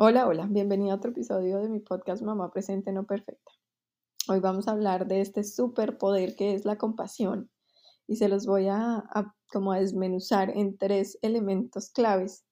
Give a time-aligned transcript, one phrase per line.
[0.00, 3.50] Hola, hola, bienvenido a otro episodio de mi podcast Mamá Presente No Perfecta.
[4.28, 7.50] Hoy vamos a hablar de este superpoder que es la compasión
[8.06, 9.02] y se los voy a,
[9.52, 12.44] como a desmenuzar en tres elementos claves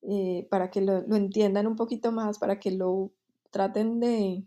[0.00, 3.12] eh, para que lo, lo, entiendan un poquito más, para que lo
[3.50, 4.42] traten de,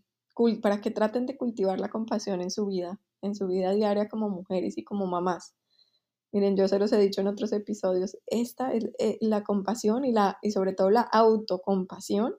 [0.64, 4.32] para que traten de cultivar la compasión en su vida, en su vida diaria como
[4.32, 5.54] mujeres y como mamás.
[6.36, 10.12] Miren, yo se los he dicho en otros episodios, esta es eh, la compasión y,
[10.12, 12.36] la, y sobre todo la autocompasión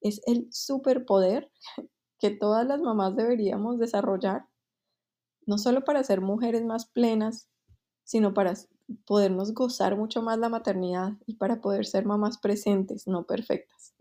[0.00, 1.52] es el superpoder
[2.18, 4.46] que todas las mamás deberíamos desarrollar,
[5.44, 7.50] no solo para ser mujeres más plenas,
[8.02, 8.54] sino para
[9.04, 13.94] podernos gozar mucho más la maternidad y para poder ser mamás presentes, no perfectas.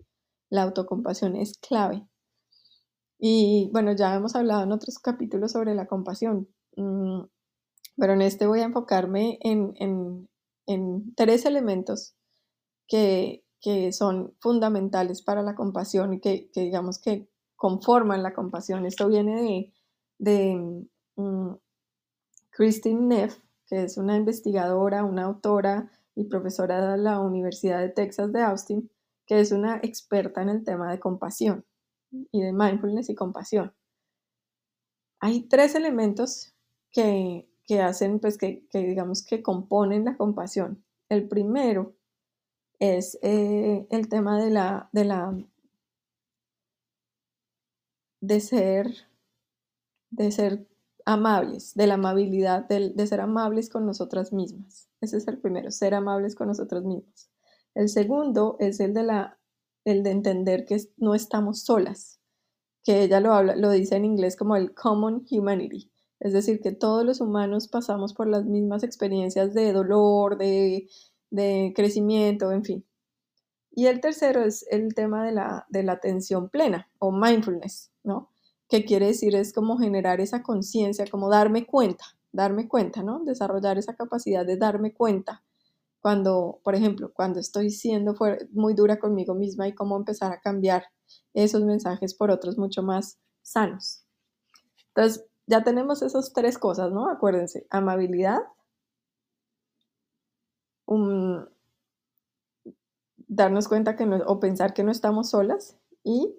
[0.49, 2.07] La autocompasión es clave.
[3.19, 6.47] Y bueno, ya hemos hablado en otros capítulos sobre la compasión.
[7.97, 10.27] Pero en este voy a enfocarme en,
[11.15, 12.15] tres elementos
[12.87, 13.41] que,
[13.91, 18.85] son fundamentales para la compasión y que, digamos que conforman la compasión.
[18.85, 19.73] Esto viene de,
[20.19, 21.53] de mm,
[22.49, 28.33] Christine Neff, que es una investigadora, una autora y profesora de la Universidad de Texas
[28.33, 28.91] de Austin,
[29.25, 31.65] que es una experta en el tema de compasión
[32.11, 33.73] y de mindfulness y compasión.
[35.19, 36.53] Hay tres elementos
[36.91, 40.83] que que hacen, pues que, digamos que componen la compasión.
[41.09, 41.95] El primero
[42.79, 45.37] es eh, el tema de la, de la,
[48.21, 49.07] de ser,
[50.09, 50.67] de ser
[51.05, 54.89] amables, de la amabilidad, de, de ser amables con nosotras mismas.
[55.01, 57.29] Ese es el primero, ser amables con nosotros mismos.
[57.75, 59.39] El segundo es el de la,
[59.85, 62.19] el de entender que no estamos solas,
[62.83, 65.92] que ella lo habla, lo dice en inglés como el common humanity,
[66.23, 70.87] es decir, que todos los humanos pasamos por las mismas experiencias de dolor, de,
[71.75, 72.85] crecimiento, en fin.
[73.71, 78.29] Y el tercero es el tema de la, de la atención plena o mindfulness, ¿no?
[78.69, 83.21] Que quiere decir es como generar esa conciencia, como darme cuenta, darme cuenta, ¿no?
[83.25, 85.43] Desarrollar esa capacidad de darme cuenta
[85.99, 88.15] cuando, por ejemplo, cuando estoy siendo
[88.51, 90.85] muy dura conmigo misma y cómo empezar a cambiar
[91.33, 94.05] esos mensajes por otros mucho más sanos.
[94.95, 97.09] Entonces, ya tenemos esas tres cosas, ¿no?
[97.09, 98.39] Acuérdense, amabilidad,
[103.27, 106.35] darnos cuenta que no, o pensar que no estamos solas y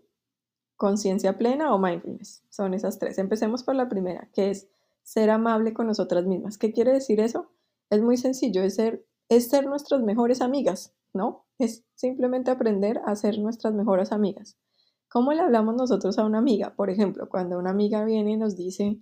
[0.76, 2.44] conciencia plena o mindfulness.
[2.50, 3.18] Son esas tres.
[3.18, 4.68] Empecemos por la primera, que es
[5.02, 6.58] ser amable con nosotras mismas.
[6.58, 7.50] ¿Qué quiere decir eso?
[7.90, 11.44] Es muy sencillo, es ser, es ser nuestras mejores amigas, ¿no?
[11.58, 14.56] Es simplemente aprender a ser nuestras mejores amigas.
[15.14, 16.74] ¿Cómo le hablamos nosotros a una amiga?
[16.74, 18.98] Por ejemplo, cuando una amiga viene y nos dice,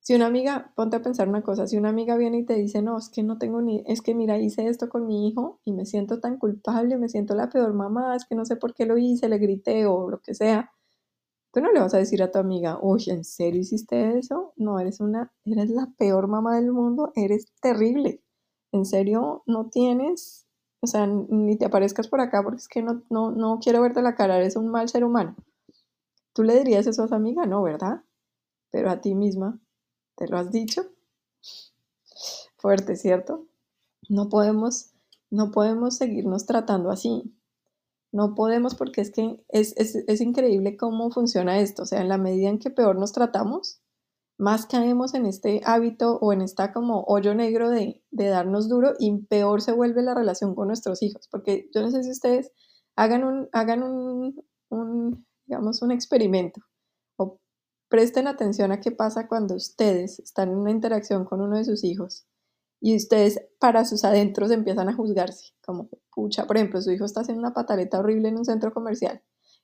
[0.00, 2.82] si una amiga, ponte a pensar una cosa, si una amiga viene y te dice,
[2.82, 5.72] no, es que no tengo ni, es que mira, hice esto con mi hijo y
[5.72, 8.86] me siento tan culpable, me siento la peor mamá, es que no sé por qué
[8.86, 10.72] lo hice, le grité o lo que sea,
[11.52, 14.52] tú no le vas a decir a tu amiga, oye, ¿en serio hiciste eso?
[14.56, 18.20] No, eres una, eres la peor mamá del mundo, eres terrible.
[18.72, 20.48] En serio, no tienes
[20.80, 24.02] o sea, ni te aparezcas por acá porque es que no, no, no quiero verte
[24.02, 25.36] la cara, eres un mal ser humano.
[26.32, 27.44] ¿Tú le dirías eso a tu amiga?
[27.44, 28.02] No, ¿verdad?
[28.70, 29.60] Pero a ti misma,
[30.16, 30.86] ¿te lo has dicho?
[32.56, 33.46] Fuerte, ¿cierto?
[34.08, 34.92] No podemos,
[35.28, 37.34] no podemos seguirnos tratando así.
[38.12, 41.82] No podemos porque es que es, es, es increíble cómo funciona esto.
[41.82, 43.80] O sea, en la medida en que peor nos tratamos,
[44.40, 49.14] más caemos en este hábito o en esta como hoyo negro de, darnos duro y
[49.26, 51.28] peor se vuelve la relación con nuestros hijos.
[51.30, 52.50] Porque yo no sé si ustedes
[52.96, 56.62] hagan un, hagan un, digamos, un experimento
[57.16, 57.38] o
[57.88, 61.84] presten atención a qué pasa cuando ustedes están en una interacción con uno de sus
[61.84, 62.26] hijos
[62.80, 67.20] y ustedes para sus adentros empiezan a juzgarse, como, pucha, por ejemplo, su hijo está
[67.20, 69.22] haciendo una pataleta horrible en un centro comercial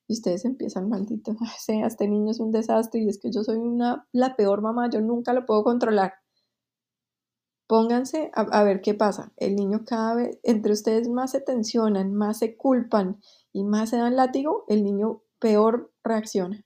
[0.09, 3.57] y ustedes empiezan, maldito, sea, este niño es un desastre y es que yo soy
[3.57, 6.15] una, la peor mamá, yo nunca lo puedo controlar.
[7.69, 9.33] Pónganse a, ver qué pasa.
[9.37, 13.21] El niño cada vez, entre ustedes más se tensionan, más se culpan
[13.53, 16.65] y más se dan látigo, el niño peor reacciona.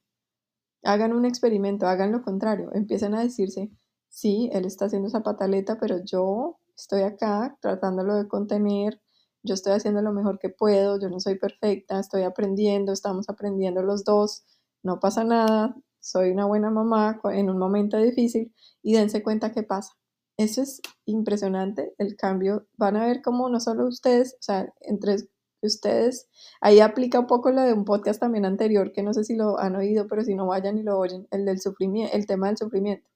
[0.83, 3.71] Hagan un experimento, hagan lo contrario, empiezan a decirse,
[4.11, 9.01] sí, él está haciendo esa pataleta, pero yo estoy acá tratándolo de contener,
[9.43, 13.83] yo estoy haciendo lo mejor que puedo, yo no soy perfecta, estoy aprendiendo, estamos aprendiendo
[13.83, 14.45] los dos,
[14.83, 19.63] no pasa nada, soy una buena mamá en un momento difícil y dense cuenta qué
[19.63, 19.95] pasa.
[20.37, 22.67] Eso es impresionante, el cambio.
[22.79, 25.17] Van a ver cómo no solo ustedes, o sea, entre
[25.63, 26.29] ustedes,
[26.63, 29.59] ahí aplica un poco lo de un podcast también anterior, que no sé si lo
[29.59, 32.57] han oído, pero si no vayan y lo oyen, el del sufrimiento, el tema del
[32.57, 33.07] sufrimiento.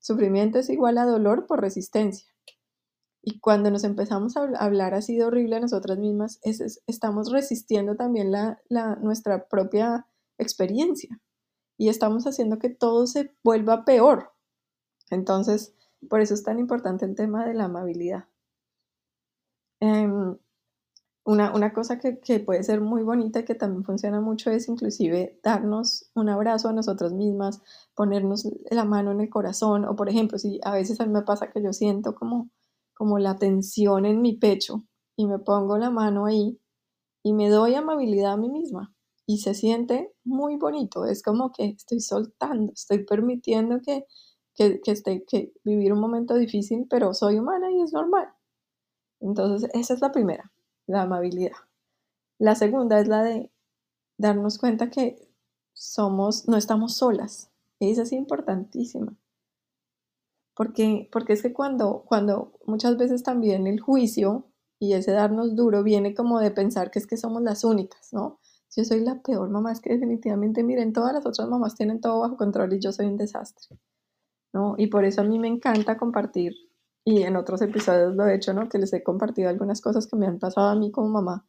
[0.00, 2.33] Sufrimiento es igual a dolor por resistencia.
[3.26, 6.40] Y cuando nos empezamos a hablar así de horrible a nosotras mismas,
[6.86, 8.60] estamos resistiendo también la,
[9.00, 10.06] nuestra propia
[10.36, 11.22] experiencia
[11.78, 14.32] y estamos haciendo que todo se vuelva peor.
[15.08, 15.74] Entonces,
[16.10, 18.26] por eso es tan importante el tema de la amabilidad.
[19.80, 20.36] Em,
[21.24, 25.40] una, cosa que, que, puede ser muy bonita y que también funciona mucho es inclusive
[25.42, 27.62] darnos un abrazo a nosotras mismas,
[27.94, 31.22] ponernos la mano en el corazón o por ejemplo, si a veces a mí me
[31.22, 32.50] pasa que yo siento como
[32.94, 34.84] como la tensión en mi pecho
[35.16, 36.60] y me pongo la mano ahí
[37.22, 38.94] y me doy amabilidad a mí misma
[39.26, 41.04] y se siente muy bonito.
[41.06, 44.06] Es como que estoy soltando, estoy permitiendo que,
[44.54, 48.28] que, que, que vivir un momento difícil, pero soy humana y es normal.
[49.20, 50.52] Entonces, esa es la primera,
[50.86, 51.56] la amabilidad.
[52.38, 53.50] La segunda es la de
[54.18, 55.16] darnos cuenta que
[55.72, 57.50] somos, no estamos solas.
[57.80, 59.16] Esa es importantísima.
[60.54, 64.46] Porque, porque es que cuando, cuando muchas veces también el juicio
[64.78, 68.40] y ese darnos duro viene como de pensar que es que somos las únicas, ¿no?
[68.76, 72.20] Yo soy la peor mamá, es que definitivamente, miren, todas las otras mamás tienen todo
[72.20, 73.78] bajo control y yo soy un desastre,
[74.52, 74.74] ¿no?
[74.78, 76.54] Y por eso a mí me encanta compartir,
[77.04, 78.68] y en otros episodios lo he hecho, ¿no?
[78.68, 81.46] Que les he compartido algunas cosas que me han pasado a mí como mamá,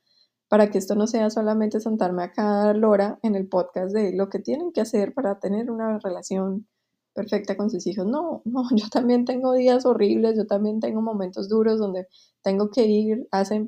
[0.49, 4.29] para que esto no sea solamente sentarme a cada lora en el podcast de lo
[4.29, 6.67] que tienen que hacer para tener una relación
[7.15, 8.05] perfecta con sus hijos.
[8.05, 12.07] No, no, yo también tengo días horribles, yo también tengo momentos duros donde
[12.43, 13.67] tengo que ir, hace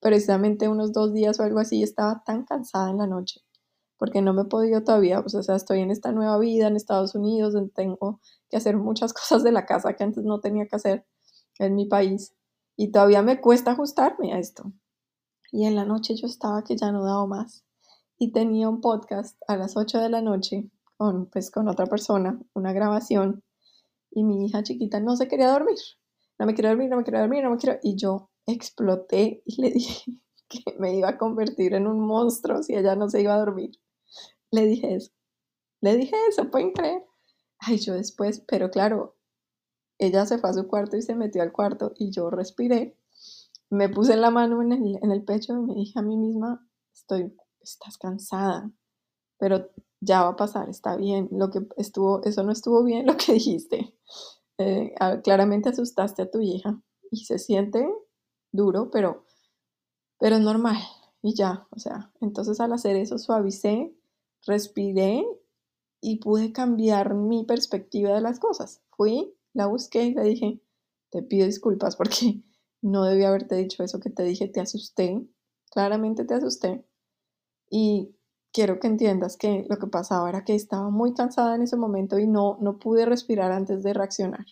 [0.00, 3.42] precisamente unos dos días o algo así, estaba tan cansada en la noche,
[3.98, 6.76] porque no me he podido todavía, pues, o sea, estoy en esta nueva vida en
[6.76, 10.66] Estados Unidos, donde tengo que hacer muchas cosas de la casa que antes no tenía
[10.66, 11.06] que hacer
[11.58, 12.34] en mi país,
[12.76, 14.72] y todavía me cuesta ajustarme a esto.
[15.52, 17.64] Y en la noche yo estaba que ya no daba más,
[18.18, 20.70] y tenía un podcast a las 8 de la noche
[21.00, 23.42] con, pues, con otra persona, una grabación,
[24.10, 25.78] y mi hija chiquita no se quería dormir.
[26.38, 27.78] No me quiero dormir, no me quiero dormir, no me quiero.
[27.82, 32.74] Y yo exploté y le dije que me iba a convertir en un monstruo si
[32.74, 33.70] ella no se iba a dormir.
[34.50, 35.10] Le dije eso.
[35.80, 37.02] Le dije eso, pueden creer.
[37.60, 39.16] Ay, yo después, pero claro,
[39.96, 42.98] ella se fue a su cuarto y se metió al cuarto y yo respiré.
[43.70, 46.68] Me puse la mano en el, en el pecho y me dije a mí misma,
[46.92, 48.70] estoy, estás cansada,
[49.38, 49.70] pero
[50.00, 53.34] ya va a pasar, está bien, lo que estuvo, eso no estuvo bien lo que
[53.34, 53.94] dijiste.
[54.58, 54.94] Eh,
[55.24, 56.80] claramente asustaste a tu hija
[57.10, 57.88] y se siente
[58.52, 59.24] duro, pero,
[60.18, 60.76] pero es normal
[61.22, 63.94] y ya, o sea, entonces al hacer eso suavicé,
[64.46, 65.24] respiré
[66.00, 68.82] y pude cambiar mi perspectiva de las cosas.
[68.96, 70.60] Fui, la busqué y le dije,
[71.10, 72.42] te pido disculpas porque
[72.82, 75.26] no debí haberte dicho eso que te dije, te asusté,
[75.70, 76.84] claramente te asusté.
[77.70, 78.14] Y
[78.52, 82.18] quiero que entiendas que lo que pasaba era que estaba muy cansada en ese momento
[82.18, 84.46] y no, no pude respirar antes de reaccionar.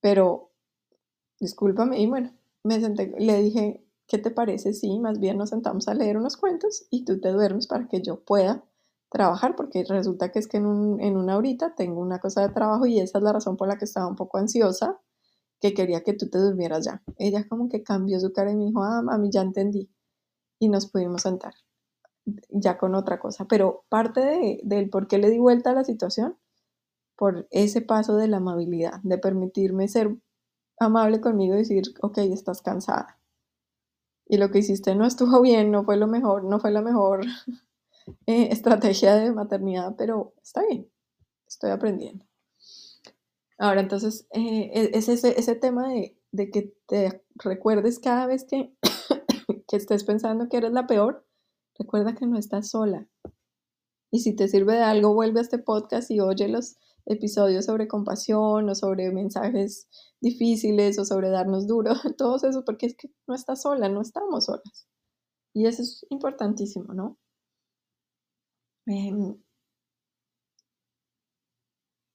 [0.00, 0.50] Pero,
[1.40, 2.32] discúlpame, y bueno,
[2.62, 6.36] me senté, le dije, ¿qué te parece si más bien nos sentamos a leer unos
[6.36, 8.64] cuentos y tú te duermes para que yo pueda
[9.10, 9.56] trabajar?
[9.56, 12.86] Porque resulta que es que en, un, en una horita tengo una cosa de trabajo
[12.86, 15.00] y esa es la razón por la que estaba un poco ansiosa,
[15.60, 17.02] que quería que tú te durmieras ya.
[17.18, 19.90] Ella como que cambió su cara y me dijo, ah, mami, ya entendí.
[20.58, 21.54] Y nos pudimos sentar
[22.50, 23.46] ya con otra cosa.
[23.46, 26.36] Pero parte de, del por qué le di vuelta a la situación,
[27.16, 30.16] por ese paso de la amabilidad, de permitirme ser
[30.78, 33.18] amable conmigo y decir, ok, estás cansada.
[34.26, 37.24] Y lo que hiciste no estuvo bien, no fue lo mejor, no fue la mejor
[38.26, 40.90] eh, estrategia de maternidad, pero está bien,
[41.46, 42.26] estoy aprendiendo.
[43.58, 48.44] Ahora, entonces, eh, e, es ese, ese tema de, de, que te recuerdes cada vez
[48.44, 48.74] que,
[49.68, 51.25] que estés pensando que eres la peor,
[51.78, 53.08] Recuerda que no estás sola.
[54.10, 57.88] Y si te sirve de algo, vuelve a este podcast y oye los episodios sobre
[57.88, 59.88] compasión o sobre mensajes
[60.20, 64.46] difíciles o sobre darnos duro, todos eso, porque es que no estás sola, no estamos
[64.46, 64.88] solas.
[65.54, 67.18] Y eso es importantísimo, ¿no?
[68.86, 69.36] Em,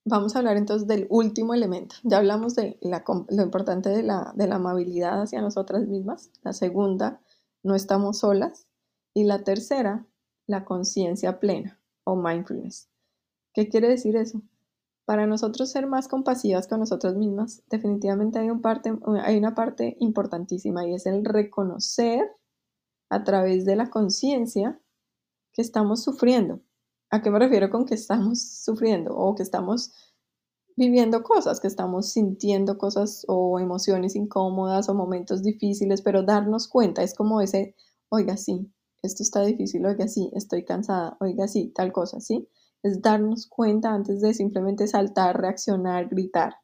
[0.06, 1.96] vamos a hablar entonces del último elemento.
[2.04, 6.32] Ya hablamos de lo importante de la, de la amabilidad hacia nosotras mismas.
[6.44, 7.22] La segunda,
[7.64, 8.68] no estamos solas.
[9.14, 10.06] Y la tercera,
[10.48, 12.90] la conciencia plena o mindfulness.
[13.54, 14.42] ¿Qué quiere decir eso?
[15.06, 19.98] Para nosotros ser más compasivas con nosotras mismas, definitivamente hay, un parte, hay una parte
[20.00, 22.32] importantísima y es el reconocer
[23.10, 24.80] a través de la conciencia
[25.52, 26.62] que estamos sufriendo.
[27.10, 29.92] ¿A qué me refiero con que estamos sufriendo o que estamos
[30.78, 37.04] viviendo cosas, que estamos sintiendo cosas o emociones incómodas o momentos difíciles, pero darnos cuenta
[37.04, 37.76] es como ese,
[38.10, 38.72] oiga, sí,
[39.04, 42.48] esto está difícil, oiga, sí, estoy cansada, oiga, sí, tal cosa, ¿sí?
[42.84, 46.56] Es darnos cuenta antes de simplemente saltar, reaccionar, gritar.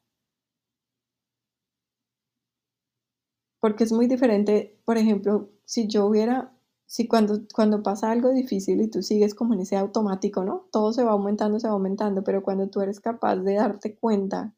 [3.60, 6.52] porque es muy diferente, por ejemplo, si yo hubiera,
[6.86, 10.68] si cuando, cuando pasa algo difícil y tú sigues como en ese automático, ¿no?
[10.72, 14.54] Todo se va aumentando, se va aumentando, pero cuando tú eres capaz de darte cuenta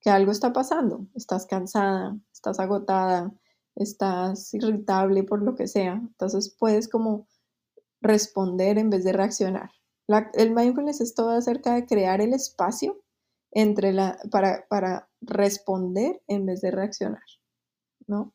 [0.00, 3.32] que algo está pasando, estás cansada, estás agotada,
[3.78, 7.26] estás irritable por lo que sea, entonces puedes como
[8.00, 9.70] responder en vez de reaccionar.
[10.34, 13.02] el mindfulness es todo acerca de crear el espacio
[13.50, 17.22] entre la, para, para responder en vez de reaccionar,
[18.06, 18.34] ¿no?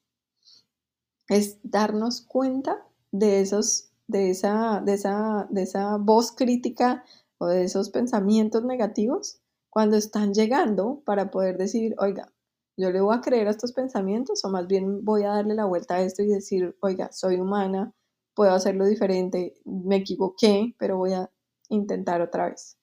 [1.30, 7.06] Es darnos cuenta de esos, de esa, de esa, de esa voz crítica
[7.38, 12.33] o de esos pensamientos negativos cuando están llegando para poder decir, oiga,
[12.78, 15.66] yo le voy a creer a estos pensamientos o más bien voy a darle la
[15.66, 17.94] vuelta a esto y decir, oiga, soy humana,
[18.34, 21.30] puedo hacerlo diferente, me equivoqué, pero voy a
[21.70, 22.78] intentar otra vez.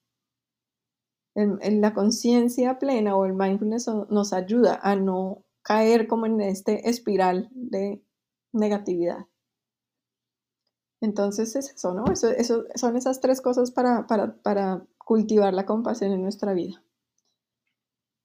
[1.34, 6.88] En, la conciencia plena o el mindfulness nos ayuda a no caer como en este
[6.88, 8.02] espiral de
[8.52, 9.26] negatividad.
[11.00, 12.04] Entonces es eso, ¿no?
[12.74, 16.82] Son esas tres cosas para cultivar la compasión en nuestra vida.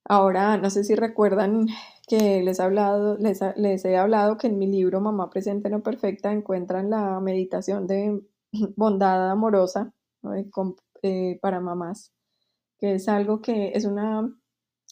[0.08, 1.68] Ahora, no sé si recuerdan
[2.08, 6.32] que les he hablado, les, he hablado que en mi libro Mamá Presente No Perfecta
[6.32, 8.22] encuentran la meditación de
[8.76, 9.94] bondad amorosa
[11.02, 12.14] eh, para mamás,
[12.78, 14.32] que es algo que es una,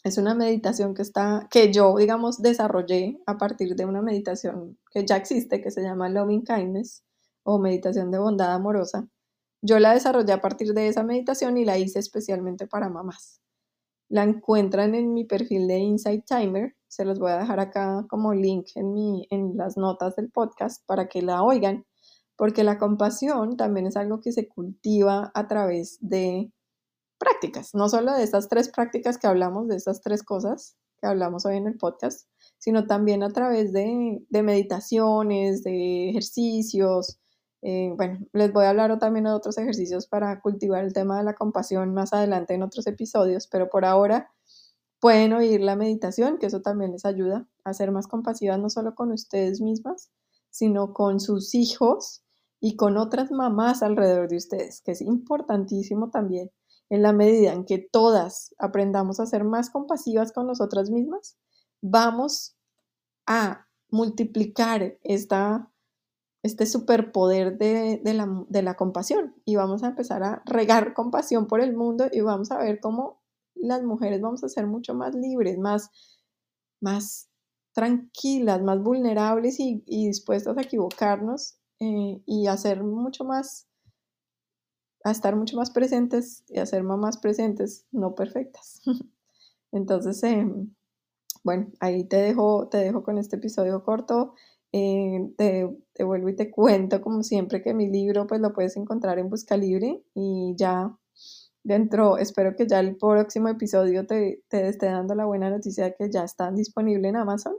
[0.03, 5.05] es una meditación que, está, que yo, digamos, desarrollé a partir de una meditación que
[5.05, 7.03] ya existe, que se llama Loving Kindness
[7.43, 9.07] o meditación de bondad amorosa.
[9.61, 13.42] Yo la desarrollé a partir de esa meditación y la hice especialmente para mamás.
[14.13, 16.75] La encuentran en mi perfil de Insight Timer.
[16.87, 20.85] Se los voy a dejar acá como link en, mi, en las notas del podcast
[20.85, 21.83] para que la oigan,
[22.35, 26.51] porque la compasión también es algo que se cultiva a través de
[27.17, 31.47] prácticas, no solo de estas tres prácticas que hablamos, de estas tres cosas que hablamos
[31.47, 32.29] hoy en el podcast,
[32.59, 37.19] sino también a través de, de meditaciones, de ejercicios,
[37.65, 41.23] eh, bueno, les voy a hablar también de otros ejercicios para cultivar el tema de
[41.23, 44.31] la compasión más adelante en otros episodios, pero por ahora
[44.99, 48.95] pueden oír la meditación, que eso también les ayuda a ser más compasivas no solo
[48.95, 50.11] con ustedes mismas,
[50.49, 52.23] sino con sus hijos
[52.59, 56.51] y con otras mamás alrededor de ustedes, que es importantísimo también.
[56.89, 61.37] En la medida en que todas aprendamos a ser más compasivas con nosotras mismas,
[61.81, 62.57] vamos
[63.25, 65.72] a multiplicar esta
[66.43, 72.07] este superpoder de, la, compasión y vamos a empezar a regar compasión por el mundo
[72.11, 73.21] y vamos a ver cómo
[73.55, 75.89] las mujeres vamos a ser mucho más libres, más,
[76.81, 77.29] más
[77.71, 83.69] tranquilas, más vulnerables y, dispuestas a equivocarnos eh, y a ser mucho más,
[85.05, 88.81] a estar mucho más presentes y a ser mamás presentes, no perfectas.
[89.71, 90.75] Entonces, em,
[91.43, 94.35] bueno, ahí te dejo, te dejo con este episodio corto.
[94.73, 99.19] Eh, te, vuelvo y te cuento, como siempre, que mi libro pues lo puedes encontrar
[99.19, 100.97] en Busca Libre y ya
[101.63, 105.95] dentro, espero que ya el próximo episodio te, te esté dando la buena noticia de
[105.95, 107.55] que ya está disponible en Amazon.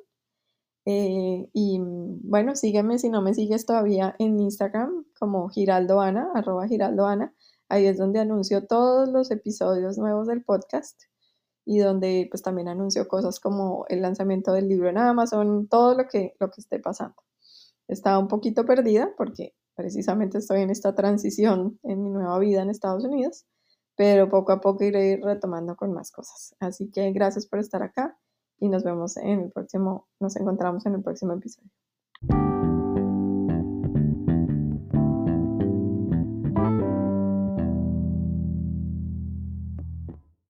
[0.87, 7.35] Eh, y bueno, sígueme si no me sigues todavía en Instagram como giraldoana, arroba giraldoana.
[7.68, 11.00] Ahí es donde anuncio todos los episodios nuevos del podcast
[11.64, 16.06] y donde pues también anunció cosas como el lanzamiento del libro en Amazon, todo lo
[16.06, 17.16] que, lo que esté pasando.
[17.88, 22.71] Estaba un poquito perdida porque precisamente estoy en esta transición en mi nueva vida en
[22.71, 23.47] Estados Unidos,
[23.97, 26.54] pero poco a poco iré retomando con más cosas.
[26.61, 28.18] Así que gracias por estar acá
[28.59, 31.71] y nos vemos en el próximo, nos encontramos en el próximo episodio.